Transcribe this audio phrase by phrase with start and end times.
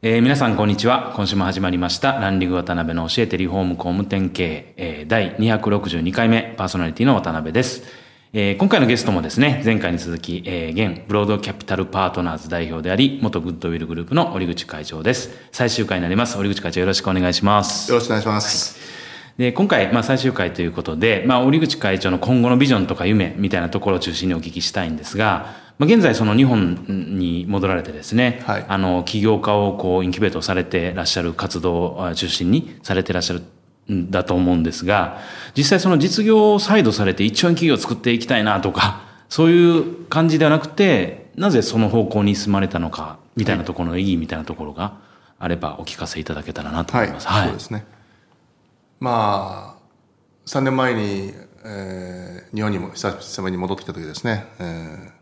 [0.00, 1.12] えー皆さんこんにちは。
[1.16, 2.12] 今週も始まりました。
[2.20, 7.82] ランディング渡辺の教えてリフォーム工務店経営、えー第262回目パーソナリティの渡辺です。
[8.32, 15.30] えー今回のゲストもですね、前回に続き、えー現ブロードキャピタルパートナーズ代表であり、元グッドウィルグループの折口会長です。
[15.50, 16.38] 最終回になります。
[16.38, 17.90] 折口会長よろしくお願いします。
[17.90, 18.78] よろしくお願いします。
[19.36, 33.42] で、今回、まあ最終回ということで、まあ折口会長の今後のビジョンとか夢みたいなところを中心にお聞きしたいんですが、まあ現在その日本に戻られてですね、はいあの、起業家をこうインキュベートされてらっしゃる活動を中心にされてらっしゃる
[33.92, 35.18] んだと思うんですが、
[35.56, 44.98] 実際その実業を再度されて一兆円企業を作っていきたいなとか、そういう感じではなくて、なぜその方向に進まれたのか、みたいなところの意義みたいなところが
[45.38, 47.28] あればお聞かせいただけたらなとはい、思います。
[47.44, 47.84] そうですね。
[48.98, 49.78] まあ、
[50.46, 51.32] 3年前に、
[51.64, 55.17] えー日本にも久々に戻ってきた時ですね、えー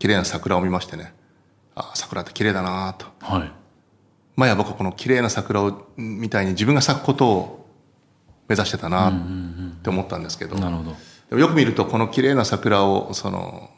[0.00, 1.14] 綺麗な桜を見ましてね、
[1.76, 3.06] あ桜って綺麗だなと。
[3.20, 3.52] はい。
[4.34, 7.66] 前は僕はこの綺麗な桜をみたいに自分が咲くことを
[8.48, 9.12] 目指してたなっ
[9.82, 10.90] て思ったんですけど、なるほど。
[11.28, 13.70] でもよく見るとこの綺麗な桜をその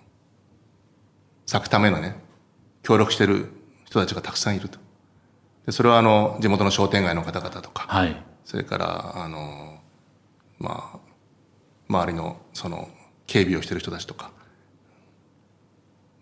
[1.45, 2.17] 咲くためのね
[2.83, 3.53] 協力してる
[3.85, 4.79] 人たちがたくさんいると
[5.67, 8.17] でそれはあの地元の商店街の方々とかはい。
[8.45, 9.81] それからあの
[10.59, 10.99] まあ
[11.89, 12.89] 周りのその
[13.27, 14.31] 警備をしてる人たちとか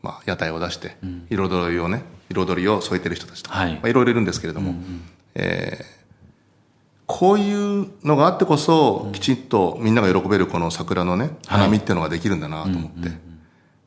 [0.02, 0.96] まあ屋台を出して
[1.30, 3.72] 彩りをね彩りを添えてる人たちとか、はい。
[3.74, 4.74] まあ、いろいろいるんですけれども、
[5.34, 6.00] えー
[7.12, 13.10] こういうのがあってこそ、きちっとみんなが喜べるこの桜のね、花見っていうのができるんだなと思って。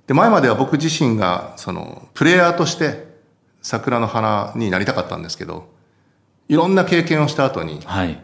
[0.07, 3.07] で、前までは僕自身が、その、プレイヤーとして
[3.61, 5.69] 桜の花になりたかったんですけど、
[6.49, 8.21] いろんな経験をした後に、はい。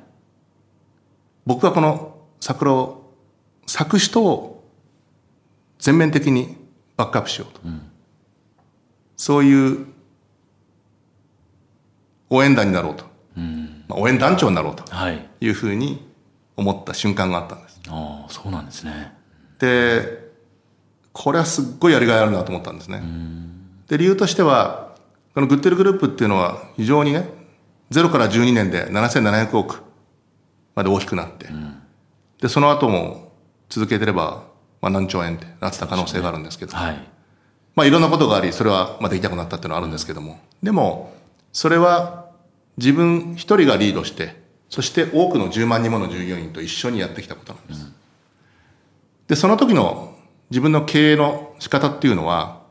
[1.45, 3.13] 僕はこの桜を
[3.67, 4.65] 咲く人を
[5.79, 6.57] 全面的に
[6.99, 7.61] バックアップしようと。
[9.15, 9.85] そういう
[12.29, 13.05] 応援団になろうと。
[13.87, 15.25] まあ応援団長になろうとはい。
[15.39, 16.05] いうふうに
[16.57, 17.79] 思った瞬間があったんです。
[17.87, 19.13] ああ、そうなんですね。
[19.59, 20.29] で、
[21.13, 23.01] これはすっごいやりがいあるなと思ったんですね。
[23.87, 24.93] で、理由としては、
[25.33, 27.29] このグッテルグループっていうのは非常にね、
[27.91, 29.83] 0から12年で7700億
[30.75, 31.47] まで大きくなって、
[32.41, 33.31] で、その後も
[33.69, 34.48] 続けてれば、
[34.81, 37.07] まあ何兆円ってなってた可能性があるんですけど、はい。
[37.75, 41.13] まあいろんなことがあり、それはまあできなくなったっていうのはあるんですけども、でも、
[41.51, 42.29] それは
[42.77, 47.91] 自分一人がリードして、そして多くの10万人もの従業員と一緒にやってきたことなんです。
[49.27, 50.15] で、その時の
[50.49, 52.61] 自分の経営の仕方っていうのは、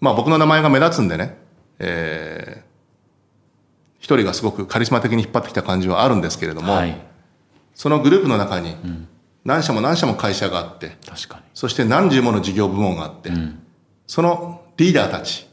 [0.00, 1.36] まあ僕の名前が目立つんでね、
[1.78, 2.74] えー
[4.04, 6.94] 一人がすごくカリスマ的に引っ張ってきた感じはあるんですけれども、はい。
[7.74, 8.76] そのグループの中に
[9.44, 11.42] 何社も何社も会社があって、確かに。
[11.54, 13.30] そして何十もの事業部門があって、
[14.06, 15.48] そのリーダーたち、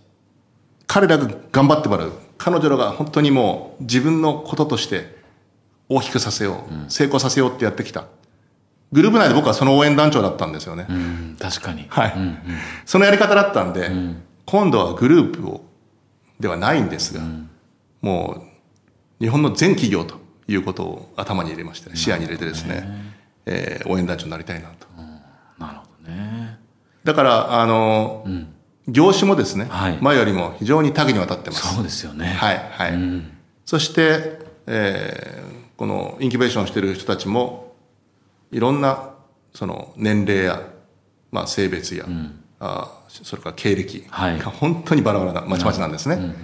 [0.88, 2.14] 彼らが頑張ってもらう。
[2.38, 5.16] 彼女らが本当にもう自分のこととして
[5.90, 8.06] 大きくさせよう、成功させようってやってきた。
[8.92, 10.86] グループ内で僕はその応援団長だったんですよね。
[10.90, 11.86] うん、確かに。
[11.90, 12.14] はい、
[12.86, 13.90] そのやり方だったんで、
[14.46, 15.64] 今度はグループを、
[16.40, 17.22] ではないんですが、
[18.02, 18.44] も
[19.20, 20.16] う日本の全企業と
[20.48, 23.11] いうことを頭に入れまして、視野に入れてですね、
[23.52, 24.88] えー応援団長になりたいなと。
[25.60, 26.60] なるほどね。
[27.04, 28.26] だから、あの、
[28.88, 31.76] 業種もですね、はい前よりも非常に多岐にわたってます。
[31.76, 32.26] そうですよね。
[32.28, 32.94] はい、はい。
[33.66, 37.74] そして、えーこのインキュベーションしている人たちも、
[38.52, 39.10] いろんな、
[39.52, 40.62] その年齢や、
[41.32, 42.06] まあ性別や、
[42.60, 46.36] あーそれから経歴はいが本当にバラバラな、まちまちなんですね。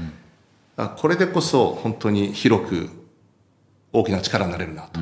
[0.76, 2.90] あこれでこそ本当に広く
[3.94, 5.00] 大きな力になれるなと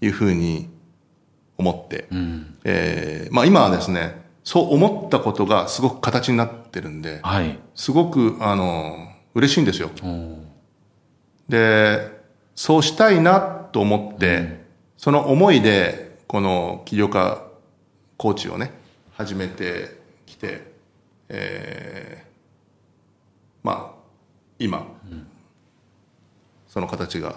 [0.00, 0.68] いうふうに
[1.58, 2.08] 思って、
[2.64, 7.58] えーまあ今はですね、そう思ったことがすごく形になってるんで、はい。
[7.74, 9.90] すごく、あの、嬉しいんですよ。
[11.48, 12.10] で、
[12.54, 14.64] そうしたいなと思って、
[14.96, 17.42] その思いで、この起業家
[18.16, 18.72] コーチをね、
[19.12, 20.72] 始めてきて、
[21.28, 22.28] えー
[23.62, 24.00] まあ、
[24.58, 24.86] 今、
[26.68, 27.36] その形が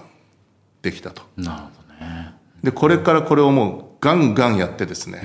[0.82, 1.24] できたと。
[1.36, 1.70] なるほ
[2.00, 2.34] どね。
[2.64, 5.24] で、これからこれをもうガンガンやってですね、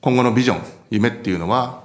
[0.00, 1.84] 今後のビジョン、夢っていうのは、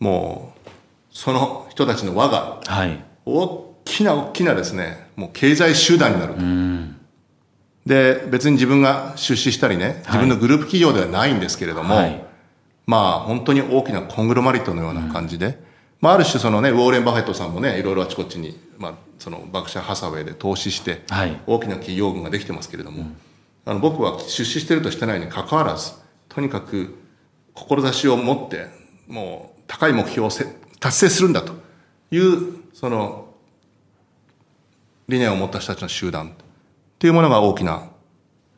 [0.00, 0.70] もう、
[1.12, 3.04] その人たちの輪がはい。
[3.26, 3.70] 大き
[4.00, 6.34] きな大きなですね、もう経済集団になる。
[6.34, 6.40] と。
[7.86, 12.24] で、別に自分が出資したりね、自分のグループ企業ではないんですけれども、はい。
[12.86, 15.58] まあ本当に大きなコングロマリットのような感じで、
[16.00, 21.36] まあある種そのね、ウォーレン・バフェットさんもね、いろいろあちこちに、まあそのバクシャー・ハサウェイで投資して、はい。
[21.46, 23.06] 大きな企業群ができてますけれども、
[23.64, 25.92] あの僕は出資してるとしてないに関わらず、
[26.28, 26.98] とにかく
[27.54, 28.68] 志を持って、
[29.06, 30.46] もう高い目標をせ
[30.78, 31.54] 達成するんだと
[32.10, 33.34] いう、その
[35.08, 36.32] 理念を持った人たちの集団っ
[36.98, 37.90] ていうものが大きな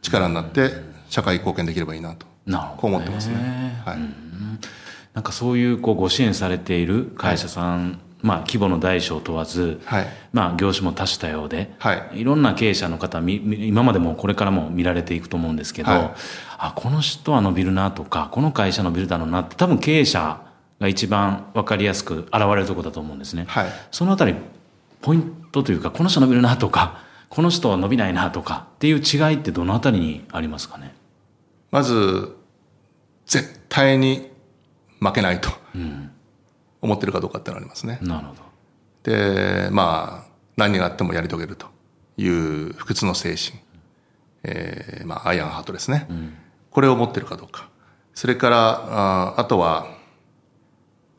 [0.03, 0.71] 力になって、
[1.09, 2.27] 社会貢献できればいいなと。
[2.47, 3.83] なるほど、こう思ってますね。
[3.85, 3.99] はい。
[5.15, 10.07] なんかそういうこうご支援されている会社さん、まあ規模の大小問わず、はい。
[10.33, 12.25] まあ業種も多種多様で、はい。
[12.25, 16.11] ろんな経営者の方今までもこれからも見られていくと思うんですけど、はい。
[16.59, 20.41] あ、この人は伸びるなとか、この会社伸びるだろうなって多分経営者
[20.81, 23.45] が一番わかりやすく現れるところだと思うんですね。
[23.49, 23.67] はい。
[23.91, 24.35] そのあたり、
[25.01, 30.95] ポイントというか、この人伸びるなとか、この人は伸びないなとかっていう違いってどのあたりにありますかね？
[31.71, 32.37] まず、
[33.27, 34.31] 絶対に
[35.01, 35.51] 負けないと
[36.83, 37.99] 思ってるかどうかってのがありますね。
[38.03, 38.43] なるほど。
[39.05, 41.67] で、まあ、何があってもやり遂げると
[42.17, 43.59] いう不屈の精神。
[44.45, 46.09] えーまあ、アイアンハートですね。
[46.71, 47.69] これを持ってるかどうか。
[48.15, 49.87] それから、ああとは、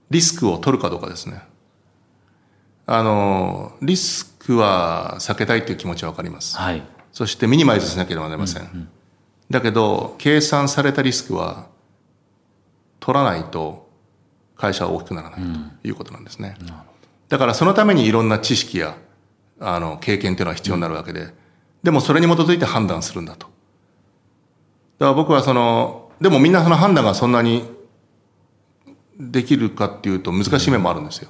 [0.10, 1.42] リスクを取るかどうかですね。
[2.86, 6.58] あの、リスクは避けたいという気持ちはわかります。
[6.58, 6.84] はい。
[7.14, 8.90] そしてミニマイズしなければなりません。
[9.50, 11.68] だけど、計算されたリスクは
[13.00, 13.83] 取らないと
[14.56, 15.42] 会社は大きくならない
[15.82, 16.56] ということなんですね。
[17.30, 18.96] だからそのためにいろんな知識や
[19.60, 21.28] あの経験というのは必要になるわけで、
[21.82, 23.48] でもそれに基づいて判断するんだと。
[25.00, 27.64] だから僕はその、でもみんなその判断がそんなに
[29.20, 31.30] できるかっていうと難しい面もあるんですよ。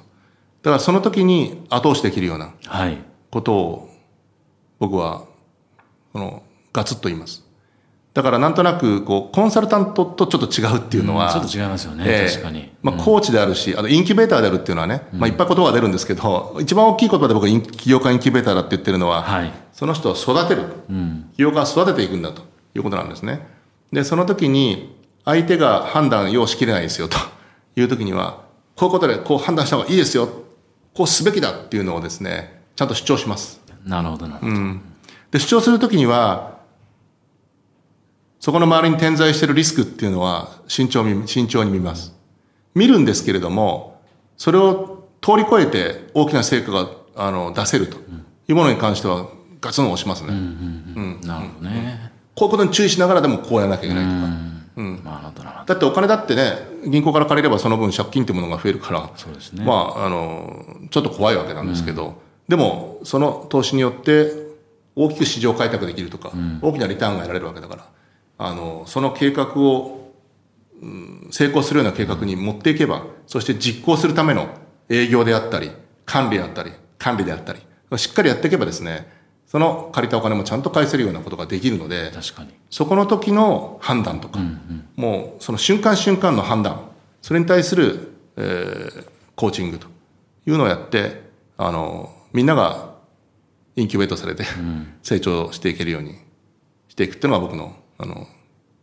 [0.62, 2.98] だからその時に後押しできるようなはい。
[3.30, 3.90] ことを
[4.78, 5.24] 僕は
[6.12, 6.42] この
[6.72, 7.43] ガツッと言います。
[8.14, 20.62] だからなんとなくこうコンサルタントとちょっと違うっていうのは、うんちょっと違いますよねええ確かにまあコーチであるし、あとインキュベーターであるっていうのはね、まあいっぱい言葉が出るんですけど、一番大きい言葉で僕は起業家インキュベーターだって言ってるのは、はいその人を育てる。
[21.36, 22.42] 起業家を育てていくんだと
[22.76, 23.44] いうことなんですね。
[23.92, 27.16] で、その時に相手が判断要しきれないですよと
[27.74, 28.44] いう時には、
[28.76, 30.28] こういうことでこう判断した方がいいですよ。
[30.94, 33.60] こうすべきだっていうのをですね、ちゃんと主張します。
[33.84, 34.80] なるほどなるほど。
[35.32, 36.53] で、主張するときには、
[38.44, 42.14] そこの周りに点在しているリスクっていうのは慎重に、慎重に見ます。
[42.74, 44.02] 見るんですけれども、
[44.36, 47.96] それを通り越えて大きな成果があの出せると
[48.46, 49.28] いうものに関しては
[49.62, 50.32] ガツン押しますね。
[51.26, 52.12] なるほどね。
[52.34, 54.18] こういうことに注意しながらでもこうやらなきゃいけないとか。
[54.76, 55.64] なるほどなるほど。
[55.64, 56.52] だってお金だってね、
[56.86, 59.64] 銀行から借りればその分借金っていうものが増えるから、そうですね。
[59.64, 64.32] まあ、あの、ちょっと怖いわけなんですけど、でも、その投資によって
[64.94, 66.30] 大きく市場開拓できるとか、
[66.60, 67.86] 大きなリターンが得られるわけだから、
[68.38, 70.12] あの、その計画を、
[70.82, 74.48] うん成功するような計画に持っていけば、そして実行するための
[74.88, 75.70] 営業であったり、
[76.04, 77.60] 管理であったり、管理であったり、
[77.96, 79.10] しっかりやっていけばですね、
[79.46, 82.50] その借りたお金もちゃんと返せるようなことができるので、確かに。
[82.70, 84.40] そこの時の判断とか、
[84.96, 86.90] もうその瞬間瞬間の判断、
[87.22, 89.88] それに対する、えーコーチングと
[90.46, 91.22] いうのをやって、
[91.56, 92.94] あの、みんなが
[93.76, 94.44] インキュベートされて、
[95.02, 96.14] 成長していけるように
[96.88, 98.26] していくっていうのが僕の、あの、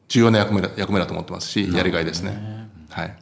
[0.08, 2.68] 重要な役目だ役目だと思ってますし、やりがいですね。
[2.90, 3.18] はい。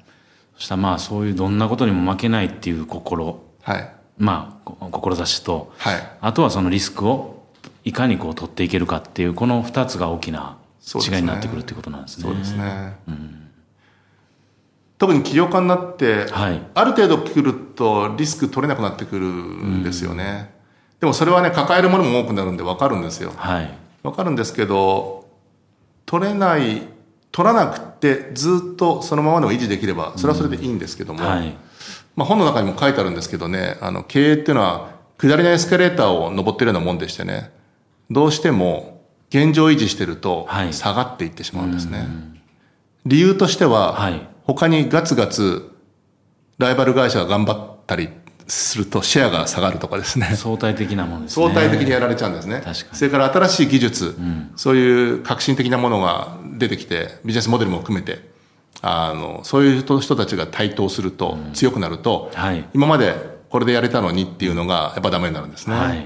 [0.58, 3.91] そしたらまあそういうどんなことにも負けないっていう心、はい。
[4.17, 6.12] まあこ志と、はい。
[6.22, 7.46] あとはそのリスクを
[7.86, 12.24] いかにこう取っていけるかっていうこの二つが大きな違いになってくるっていうことなんですね。
[12.24, 12.98] そうですね。
[14.98, 20.53] 特に起業家になって、はいある程度来るとリスク取れなくなってくるんですよね。
[21.00, 23.31] でもそれはね、抱えるものも多くなるんで分かるんですよ。
[23.38, 23.74] はい。
[24.03, 25.18] 分かるんですけど、
[26.09, 26.87] 取れない、
[27.31, 31.55] 取らなくてずっとそのままでも維持できれば、それはそれでいいんですけども、はい。
[32.15, 34.89] まあ本の中にも書いてあるんですけどね、あの経営っていうのは
[35.19, 37.51] 下りのエスカレーターを登ってるようなもんでしてね、
[38.09, 42.07] どうしても現状維持してるとはい下がっていってしまうんですね。
[43.05, 45.75] 理由としては、はい他にガツガツ
[46.57, 48.09] ライバル会社が頑張ったり
[48.50, 50.25] するとシェアが下がるとかですね。
[50.36, 51.46] 相対的なものですね。
[51.46, 52.63] 相対的にやられちゃうんですね。
[52.94, 54.18] それから新しい技術、
[54.56, 58.29] そういう革新的なものが出てきて、ビジネスモデルも含めて、
[58.82, 65.75] あの、そういう人人たちが台頭すると、強くなると、はい今までこれでやれたのにっていうのがやっぱダメになるんですね。
[65.75, 66.06] はい。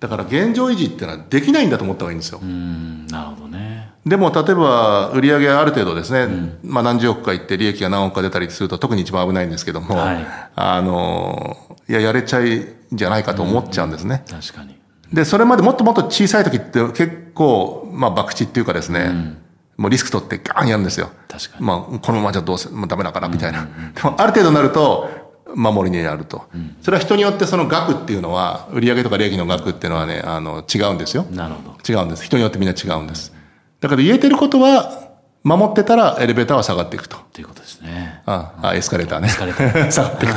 [0.00, 2.38] だから現状維持っていうのはできないんだと思った方がいいんですよ。
[2.40, 3.67] うん、なるほどね。
[4.06, 11.56] でも例えば売上がある程度ですね、まあ何十億かいって利益が何億か出たりすると特に一番危ないんですけども、はいあの、
[11.88, 14.24] いや、やれちゃいんじゃないかと思っちゃうんですね。
[14.30, 14.78] 確かに。
[15.12, 19.36] で、それまでもっともっと小さい時って結構、まあ、博打っていうかですね、
[19.76, 21.10] もうリスク取ってガーンやるんですよ。
[21.28, 23.68] 確かにまあ、このままじゃどうせ、もうダメだから、みたいな。
[23.94, 25.08] でも、ある程度になると、
[25.54, 26.44] 守りにやると。
[26.82, 31.24] それは人によってその額っていうのは、売上とか利益の額っていうのはね、あの、違うんですよ。
[31.30, 31.92] なるほど。
[31.92, 32.24] 違うんです。
[32.24, 33.32] 人によってみんな違うんです。
[33.80, 35.08] だから言えてることは、
[35.44, 37.16] 守ってたらエレベーターは下がっていくと。
[37.32, 38.22] ということですね。
[38.26, 39.28] ああ、エスカレーターね。
[39.28, 40.34] エスカレータ 下がっていく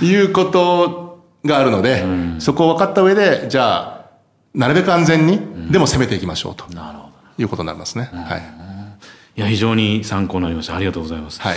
[0.00, 0.04] と。
[0.04, 2.04] いうことがあるので、
[2.38, 4.10] そこを分かった上で、じゃあ、
[4.54, 7.10] なるべく安全に、でも攻めていきましょうとなるほど。
[7.38, 8.10] いうことになりますね。
[8.12, 8.42] はい。
[9.36, 10.74] いや、非常に参考になりました。
[10.74, 11.40] ありがとうございます。
[11.40, 11.56] はい。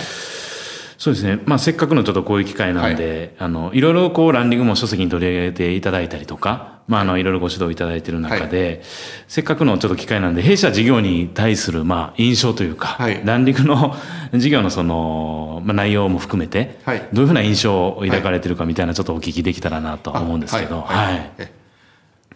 [0.97, 1.39] そうですね。
[1.45, 8.81] まあ、せっかくのちょっとこういう機会なんで、あの、いろいろこう、ランディングも書籍に取り上げていただいたりとか、まあ、あの、いろいろご指導いただいている中で、
[9.27, 13.95] せっかくのちょっと機会なんで、弊社事業に対する、まあ、印象というか、はいランディングの
[14.33, 21.31] 事業のその、まあ、内容も含めて、はいどういうふうな印象を抱かれてるかみたいな、ちょっとお聞きできたらなとは思うんですけど、あはいはい。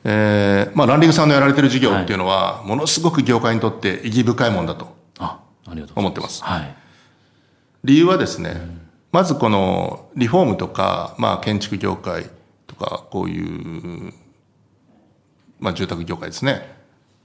[0.04, 5.94] えーまあ、ランディングさんのやられてる事業っていうのは、ものすごく業界にとって意義深いもんだとあ、ありがとうございます。
[5.98, 6.44] 思ってます。
[6.44, 6.76] はい。
[7.84, 8.54] 理由はですね、
[9.12, 12.30] まずこのリフォームとか、まあ、建築業界
[12.68, 14.14] とか、こういう、
[15.60, 16.76] まあ、住宅業界ですね、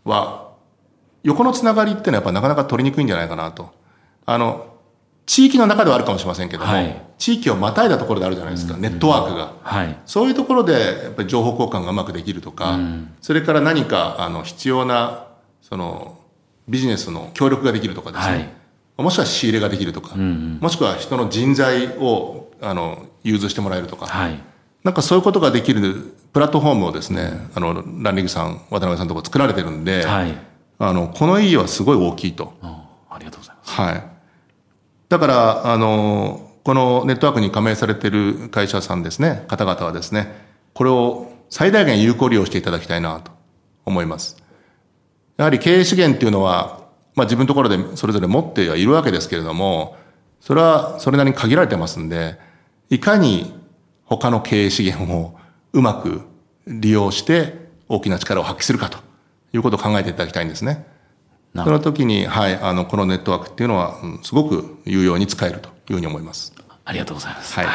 [0.04, 0.52] は、
[1.22, 3.70] 横のつながりっていうのはやっぱなかなか取りにくいんじゃないかなと。
[4.26, 4.72] あの、
[5.26, 7.02] 地域の中ではあるかもしれませんけども、はい。
[7.18, 9.52] 地域をまたいだところであるじゃないですか、ネットワークが。
[9.62, 9.96] はい。
[10.04, 10.72] そういうところで、
[11.04, 12.78] やっぱり情報交換がうまくできるとか、
[13.20, 15.26] それから何か、あの、必要な、
[15.60, 16.18] その、
[16.68, 18.48] ビジネスの協力ができるとかですね、はい。
[18.98, 24.40] もしくは仕入れができるとか、もしくは人の人材を、あの、融通してもらえるとか、はい。
[24.84, 30.34] なんかそういうことができるプラットフォームをですね、あの、ランディングさん、渡辺さんのとこ作られてるんで、はい。
[30.78, 32.54] あの、この意義はすごい大きいと。
[32.62, 33.80] あありがとうございます。
[33.80, 34.04] はい。
[35.08, 40.34] だから、あの、このネットワークに加盟されている会社さんですね、方々はですね、
[40.74, 43.30] これを最大限有効利用していただきたいなと
[43.84, 44.42] 思います。
[45.36, 46.80] やはり経営資源っていうのは、
[47.14, 49.96] まあ自分のところでそれぞれ持ってはいるわけですけれども、
[50.40, 52.38] それはそれなりに限られてますんで、
[52.90, 53.52] いかに
[54.16, 55.36] 他の経営資源を
[55.72, 56.22] うまく
[56.66, 58.98] 利用して大きな力を発揮するかと
[59.52, 60.86] いうことを考えていただきたいんですね。
[61.54, 66.54] なその時に、はい、あの、このネットワークっていうのは、うんすごく有用に使えるというふうに思います。
[66.84, 67.54] ありがとうございます。
[67.54, 67.66] はい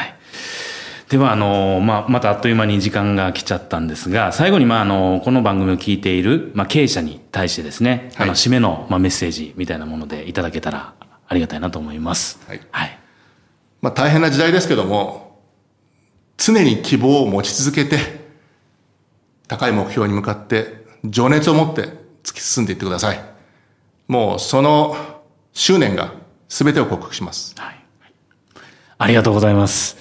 [1.10, 10.96] では、あの、まあ、またあっという間に時間が来ちゃったんですが、最後に、まあ、あの、この番組を聞いている、まあ、経営者に対してですね、あの、はい締めの、まあ、メッセージみたいなものでいただけたら
[11.29, 12.41] ありがたいなと思います。
[12.46, 13.00] はいはい。
[13.82, 15.26] まあ大変な時代ですけども、
[16.48, 17.98] 常に希望を持ち続けて、
[19.50, 21.89] 高い目標に向かって、情熱を持って
[22.24, 23.22] 突き進んでいってください。
[24.08, 24.96] もうその
[25.51, 26.13] 執念が
[26.48, 27.54] 全てを克服します。
[27.58, 27.84] はい。
[28.98, 29.98] ありがとうございます。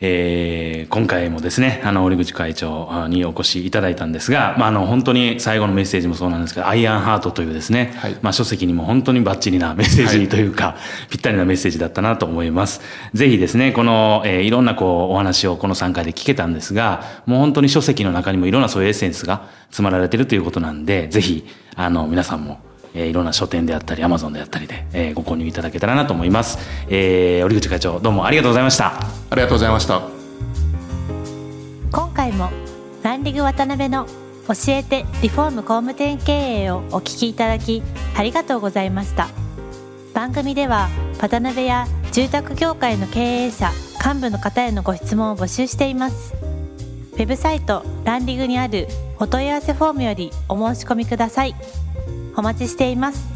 [0.00, 10.76] えー、今回もですね、あの、折口会長にお越しいただいたんですが、まあ、あの、本当に最後のメッセージもそうなんですけど、アイアンハートというですね、はいまあ、書籍にも本当にバッチリなメッセージというか、
[11.10, 12.80] ぴったりなメッセージだったなと思います。
[13.14, 21.46] ぜひですね、この、えーいろんなこう、お話をこの3回で聞けたんですが、もう本当に書籍の中にもいろんなそういうエッセンスが詰まられているということなんで、ぜひ、
[21.76, 22.60] あの、皆さんも、
[22.94, 26.58] えーいろんな書店であったり、アマゾンであったりで、えーご購入いただけたらなと思います。
[26.88, 28.86] えー、折口会長、どうもありがとうございました。
[28.94, 30.02] ありがとうございました。
[31.92, 32.50] 今回も
[33.02, 34.06] ランディング渡辺の
[34.48, 37.82] 教えてリフォーム工務店経営をお聞きいただき
[38.16, 39.28] ありがとうございました
[40.12, 40.88] 番組では
[41.20, 43.70] 渡辺や住宅業界の経営者
[44.04, 46.34] 幹部の方へのご質問を募集しています
[47.12, 48.86] ウェブサイトランディングにある
[49.18, 51.54] お問い合わせフォームよりお申し込みください
[52.36, 53.33] お待ちしています。